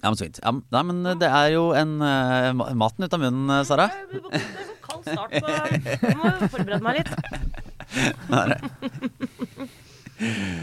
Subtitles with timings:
[0.00, 0.38] Ja, men så fint.
[0.44, 3.88] Ja, nei, men det er jo en eh, ma- Maten ut av munnen, eh, Sara.
[4.12, 7.12] Det er så kald start på Jeg må forberede meg litt.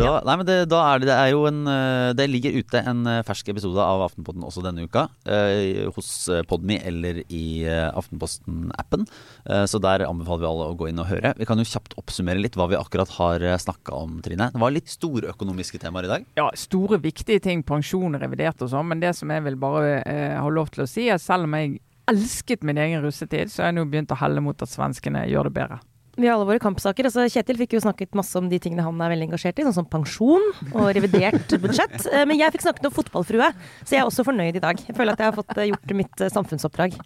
[0.00, 2.80] Da, nei, men det, da er det, det er jo en eh, Det ligger ute
[2.88, 5.06] en eh, fersk episode av Aftenposten også denne uka.
[5.28, 6.10] eh, hos
[6.48, 9.06] Podmy Podme eller i eh, Aftenposten-appen.
[9.48, 11.32] Eh, så der anbefaler vi alle å gå inn og høre.
[11.38, 14.50] Vi kan jo kjapt oppsummere litt hva vi akkurat har snakka om, Trine.
[14.54, 16.26] Det var litt store økonomiske temaer i dag.
[16.40, 17.64] Ja, store, viktige ting.
[17.66, 18.88] Pensjon revidert og sånn.
[18.92, 21.56] Men det som jeg vil bare eh, ha lov til å si, er selv om
[21.58, 21.78] jeg
[22.10, 25.50] elsket min egen russetid, så har jeg nå begynt å helle mot at svenskene gjør
[25.50, 25.80] det bedre.
[26.20, 27.06] Vi har alle våre kampsaker.
[27.08, 29.76] Altså, Kjetil fikk jo snakket masse om de tingene han er veldig engasjert i, sånn
[29.78, 31.96] som pensjon og revidert budsjett.
[32.10, 33.46] Eh, Men jeg fikk snakket om fotballfrue,
[33.84, 34.80] så jeg er også fornøyd i dag.
[34.88, 36.96] Jeg føler at jeg har fått eh, gjort mitt eh, samfunnsoppdrag.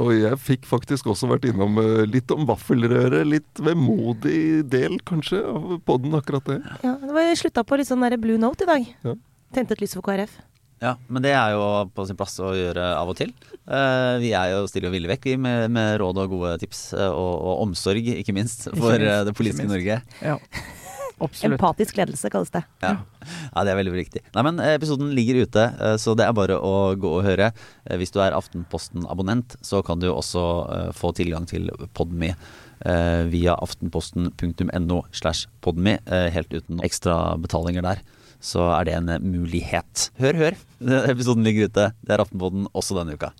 [0.00, 1.76] Og jeg fikk faktisk også vært innom
[2.08, 3.20] litt om vaffelrøre.
[3.28, 6.58] Litt vemodig del, kanskje, av podden, akkurat det.
[6.86, 8.90] Ja, det var slutta på litt sånn der blue note i dag.
[9.06, 9.16] Ja.
[9.56, 10.38] Tente et lys for KrF.
[10.82, 13.30] Ja, men det er jo på sin plass å gjøre av og til.
[13.66, 16.90] Eh, vi er jo stille og ville vekk vi, med, med råd og gode tips,
[16.94, 19.68] eh, og, og omsorg, ikke minst, for minst, eh, det politiske.
[19.70, 19.96] Norge.
[20.20, 20.34] Ja,
[21.24, 21.56] absolutt.
[21.56, 22.62] Empatisk ledelse kalles det.
[22.84, 22.92] Ja.
[23.24, 24.22] ja, det er veldig riktig.
[24.36, 25.64] Nei, men Episoden ligger ute,
[26.02, 27.48] så det er bare å gå og høre.
[27.96, 30.44] Hvis du er Aftenposten-abonnent, så kan du også
[30.98, 32.34] få tilgang til Podme
[33.32, 38.04] via aftenposten.no slash podme, helt uten ekstra betalinger der.
[38.42, 40.10] Så er det en mulighet.
[40.20, 40.58] Hør, hør!
[41.12, 41.90] Episoden ligger ute.
[42.04, 43.32] Det er Aftenposten også denne uka.